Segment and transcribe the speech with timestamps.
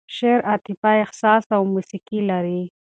[0.15, 2.61] شعر عاطفه، احساس او موسیقي لري.